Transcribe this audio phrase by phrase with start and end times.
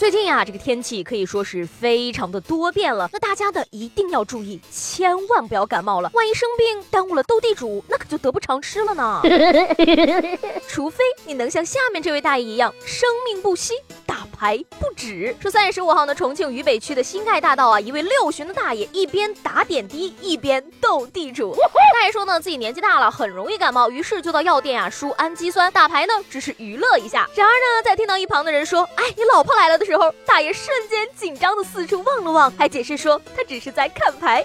[0.00, 9.20] 最近呀，这个天气可以说是非常的多变了，那大家呢一定要注意，千万不要感冒了，万一生病耽误了斗地主，那可就得不偿失了呢。
[10.66, 13.74] 除非你能像下面这位大爷一样，生命不息。
[14.40, 15.36] 打牌不止。
[15.38, 21.54] 说三月十五号呢，重庆渝北区的新盖大道啊，一位六旬的大爷一边打点滴一边斗地主。
[21.92, 25.70] 大爷说呢，自己年纪大了，很容易感冒，于是就到药店啊输氨基酸。
[25.70, 27.28] 打牌呢，只是娱乐一下。
[27.34, 34.42] 然而呢，在听到一旁的人说：“哎，你老婆来了”的时候，大爷瞬间紧张的四处望了望，还解释说他只是在看牌。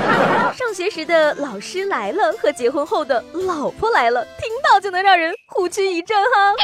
[0.56, 6.54] 上学时的老师来了和结婚后的老婆来了，听到就能让人虎躯一震哈。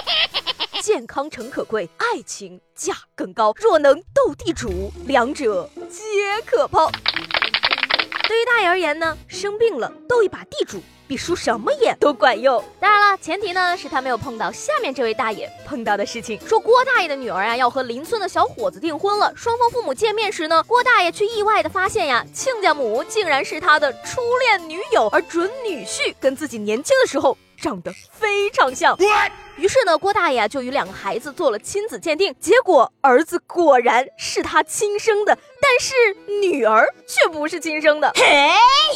[0.83, 3.55] 健康诚可贵，爱情价更高。
[3.57, 6.03] 若能斗地主，两者皆
[6.45, 6.91] 可抛。
[8.27, 12.61] 对于大爷而言呢，生病了斗一把地主，比输什么也都管用。
[12.81, 16.41] 当然了，前提呢是他没有碰到下面这位大爷碰到的事情。
[16.49, 27.39] 说郭大爷的女儿啊要和邻村的小伙子订婚了，双方父母见面时呢，郭大爷却意外的发现呀，亲家母竟然是他的初恋女友，而准女婿跟自己年轻的时候。
[27.63, 28.99] 长得非常像，
[29.57, 35.95] 于是呢，郭大爷就与两个孩子做了亲子鉴定，结果儿子果然是他亲生的，但是
[36.41, 38.11] 女儿却不是亲生的。
[38.17, 38.25] 嘿，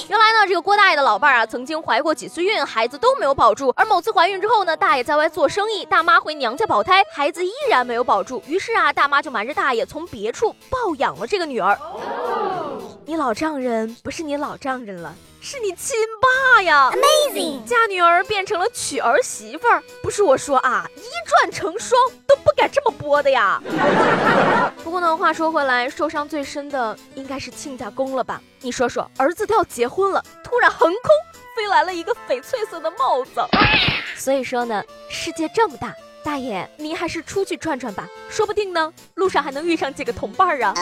[0.09, 11.78] 原来呢，这个郭大爷的老伴儿啊，曾经怀过几次孕，孩子都没有保住，而某次怀孕之后呢，大爷在外做生意，大妈回娘家保胎，孩子依然没有保住，于是啊，大妈就瞒着大爷从别处抱养了这个女儿。
[13.09, 15.15] 你老丈人不是你老丈人了。
[15.41, 23.62] 是你亲爸呀！Amazing，嫁女儿变成了娶儿媳妇儿，不是我说啊，一转成双都不敢这么播的呀。
[24.83, 28.43] 不过呢，话说回来，受伤最深的应该是亲家公了吧？
[28.61, 31.00] 你说说，儿子都要结婚了，突然横空
[31.55, 33.41] 飞来了一个翡翠色的帽子。
[34.16, 35.95] 所以说呢，世界这么大。
[36.26, 40.75] 大爷，您还是出去转转吧，说不定呢，路上还能遇上几个同伴儿啊。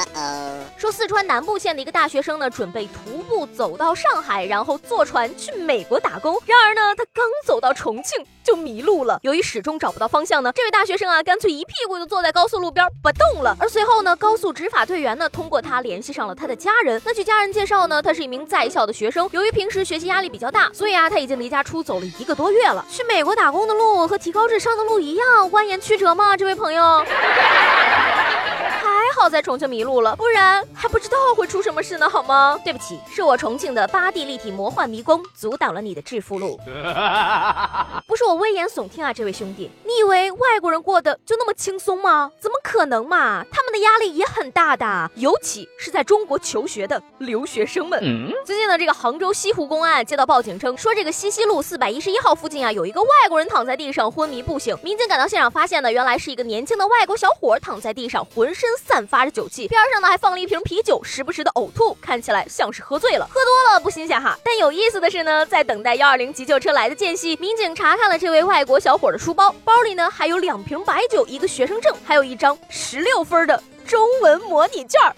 [0.78, 6.32] 说四川南部县的一个大学生呢，准备徒步走到上海，然后坐船去美国打工。
[6.46, 9.18] 然而呢，他刚走到重庆就迷路了。
[9.20, 13.54] 由于始终找不到方向呢，这位大学生啊，干脆一屁股就坐在高速路边不动了。
[13.60, 16.98] 而随后呢，高速执法队员呢，通过他联系上了他的家人。
[17.04, 22.82] 那据家人介绍呢，他是一名在校的学生，由于平时学习压力比较大，所以啊，他已经离家出走了一个多月了。
[22.90, 25.33] 去美国打工的路和提高智商的路一样。
[25.42, 26.36] 蜿蜒曲折吗？
[26.36, 27.04] 这位朋友。
[28.82, 32.58] 还好在重庆迷路了，不然还不知道会出什么事呢，好吗？
[32.64, 36.58] 对不起，是我重庆的八 D 立体魔幻迷宫阻挡了你的致富路。
[38.08, 42.30] 不是我危言耸听啊，这位兄弟，你以为外国人过得就那么轻松吗？
[42.40, 43.44] 怎么可能嘛？
[43.52, 48.00] 他们的压力也很大的，尤其是在中国求学的留学生们。
[48.46, 54.76] 最近呢，这个杭州西湖公安接到报警称，说这个西溪路四百一十一号附近啊，有一个外国人躺在地上昏迷不醒。
[54.82, 59.04] 民警赶到现场发现呢，原来是一个年轻的外国小伙躺在地上，浑身散。
[59.06, 63.28] 发着酒气，边上呢还放了一瓶啤酒，时不时的呕吐，看起来像是喝醉了。
[63.30, 64.38] 喝多了不新鲜哈。
[64.44, 75.14] 但有意思的是呢，在等待幺二零急救车来的间隙，民警查看了这位外国小伙的书包，包里呢还有两瓶白酒、一个学生证，还有一张十六分的中文模拟卷儿。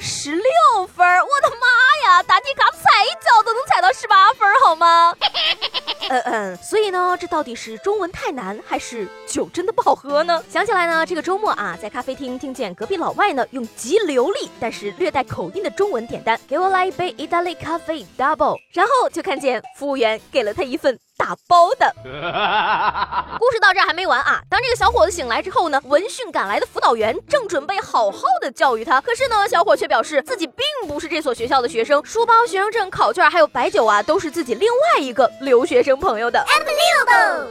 [0.00, 1.66] 十六分，我的妈
[2.08, 2.22] 呀！
[2.22, 5.12] 答题卡踩一脚都能踩到十八分，好吗？
[6.08, 10.40] 嗯嗯，所以呢，这到底是中文太难，还是酒真的不好喝呢？
[10.48, 20.96] 想起来呢，这个周末啊，在咖啡厅听见隔壁老外呢用极流利但是略带口音的中文点单，给我来一杯意大利咖啡 double，然后就看见服务员给了他一份。
[21.18, 21.92] 打包的
[23.38, 24.40] 故事到这儿还没完啊！
[24.48, 36.42] 当这个小伙子醒来之后呢，闻讯赶来的辅导员正准备好好的教育他，可是呢，小伙却表示自己并不是这所学校的学生，书包、学生证、考卷还有白酒啊，都是自己另外一个留学生朋友的。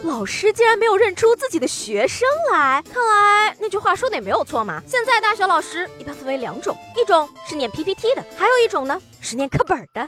[0.03, 4.81] 老师竟然没有认出自己的学生来，看来那句话说的也没有错嘛。
[4.87, 8.99] 现在大学老师一般分为两种，一种是念 PPT 的，还有一种呢。
[9.29, 10.07] 是念课本的，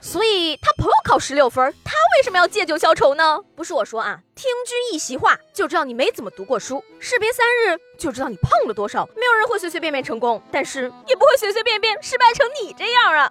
[0.00, 3.38] 所以他朋友考十六分，他为什么要借酒消愁呢？
[3.54, 9.08] 不是我说啊，听君一席话就知道你没怎么读过书，士别三日就知道你胖了多少。
[9.16, 13.30] 没有人会随随便便成功，但是也不会随随便便失败成你这样啊。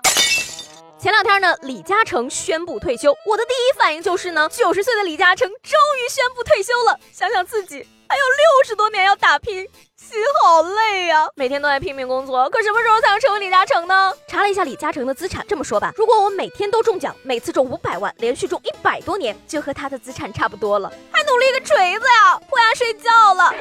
[0.98, 6.98] 前两天呢，李嘉诚宣布退休，我的第一反应就是呢，九十岁的李嘉诚终于宣布退休了。
[7.12, 7.86] 想想自己。
[8.08, 9.68] 还有六十多年要打拼。
[10.12, 14.14] 心好累呀，每天都在拼命工作，可什么时候才能成为李嘉诚呢？
[14.28, 20.92] 查了一下李嘉诚的资产，这么说吧，如果我每天都中奖，每次中五百万，连续中一百多年，就和他的资产差不多了。
[21.14, 22.38] 还努力个锤子呀！
[22.52, 23.54] 我要睡觉了。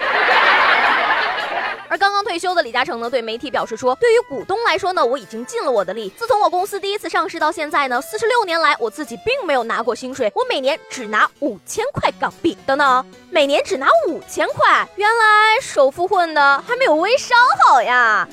[1.90, 6.08] 而刚刚退休的李嘉诚呢，对媒体表示说，对于股东来说呢，我已经尽了我的力。
[6.16, 12.56] 自从我公司第一次上市到现在呢，四十六年来，我自己并没有拿过薪水，我每年只拿五千块港币。
[12.64, 18.24] 等等，每年只拿五千块，原来首富混的还没有微商好呀！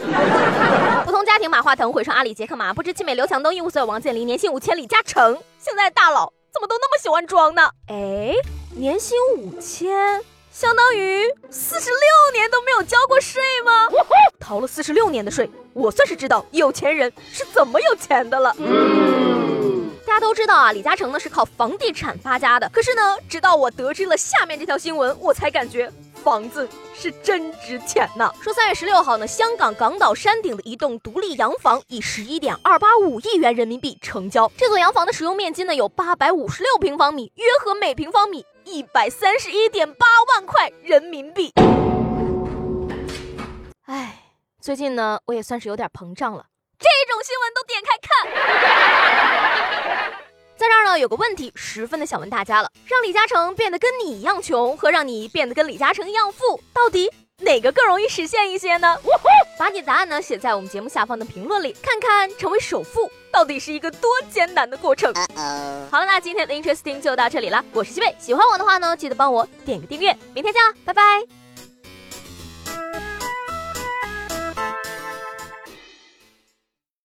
[1.04, 7.71] 普通家庭马化腾，回上阿里杰克马，不知青美刘强东，一无所有王健林，年薪五千李嘉诚，现在大佬怎么都那么喜欢装呢？
[7.88, 8.36] 哎，
[8.75, 10.21] 年薪五千。
[10.59, 13.71] 相当于四十六年都没有交过税吗？
[14.39, 18.56] 逃了四十六年的税，我算是知道有钱人是怎么有钱的了。
[20.04, 22.68] 大家都知道啊，李嘉诚呢是靠房地产发家的。
[22.69, 25.92] 可是呢，直到我得知了下面这条新闻，我才感觉
[26.24, 28.33] 房子是真值钱呐。
[28.42, 34.51] 说三月十六号呢，香港港岛山顶的一栋独立洋房以十一点二八五亿元人民币成交。
[34.57, 38.44] 这座洋房的使用面积呢有八百五十六平方米，约合每平方米。
[38.68, 41.54] 一百三十一点八万块人民币。
[43.86, 44.22] 哎，
[44.62, 46.46] 最近呢，我也算是有点膨胀了。
[46.78, 48.28] 这种新闻都点开看。
[50.58, 58.98] 在这儿呢，有个问题，十分的想问大家了：让李嘉诚变得跟你一样穷，和让你变得跟李嘉诚一样富，到底哪个更容易实现一些呢？
[59.57, 63.12] 把你的答案呢写在我们节目下方的评论里，看看成为首富。
[63.30, 65.13] 到底是一个多艰难的过程。
[65.92, 67.63] 好了，那今天的 Interesting 就到这里了。
[67.71, 70.15] 我是西贝，喜欢我的话呢，记得帮我点个订阅。
[70.33, 71.46] 明天见啦，拜拜。